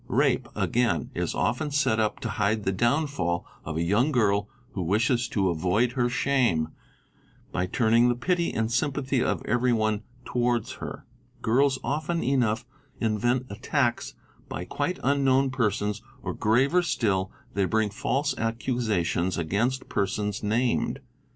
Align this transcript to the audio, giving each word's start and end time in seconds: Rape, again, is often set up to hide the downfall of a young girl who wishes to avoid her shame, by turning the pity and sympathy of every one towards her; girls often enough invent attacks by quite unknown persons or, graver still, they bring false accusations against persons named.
Rape, 0.07 0.47
again, 0.55 1.11
is 1.13 1.35
often 1.35 1.69
set 1.69 1.99
up 1.99 2.19
to 2.21 2.29
hide 2.29 2.63
the 2.63 2.71
downfall 2.71 3.45
of 3.63 3.77
a 3.77 3.83
young 3.83 4.11
girl 4.11 4.49
who 4.71 4.81
wishes 4.81 5.27
to 5.27 5.49
avoid 5.51 5.91
her 5.91 6.09
shame, 6.09 6.69
by 7.51 7.67
turning 7.67 8.09
the 8.09 8.15
pity 8.15 8.51
and 8.51 8.71
sympathy 8.71 9.23
of 9.23 9.45
every 9.45 9.71
one 9.73 10.01
towards 10.25 10.71
her; 10.81 11.05
girls 11.43 11.77
often 11.83 12.23
enough 12.23 12.65
invent 12.99 13.45
attacks 13.51 14.15
by 14.49 14.65
quite 14.65 14.97
unknown 15.03 15.51
persons 15.51 16.01
or, 16.23 16.33
graver 16.33 16.81
still, 16.81 17.31
they 17.53 17.65
bring 17.65 17.91
false 17.91 18.35
accusations 18.39 19.37
against 19.37 19.87
persons 19.87 20.41
named. 20.41 20.99